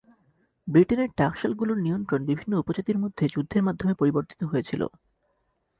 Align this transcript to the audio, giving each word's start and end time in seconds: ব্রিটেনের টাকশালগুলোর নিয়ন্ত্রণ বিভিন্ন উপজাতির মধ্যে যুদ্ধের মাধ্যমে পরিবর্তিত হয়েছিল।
ব্রিটেনের 0.67 1.09
টাকশালগুলোর 1.17 1.77
নিয়ন্ত্রণ 1.77 2.21
বিভিন্ন 2.25 2.53
উপজাতির 2.57 2.97
মধ্যে 2.97 3.23
যুদ্ধের 3.27 3.63
মাধ্যমে 3.63 3.93
পরিবর্তিত 3.93 4.41
হয়েছিল। 4.43 4.81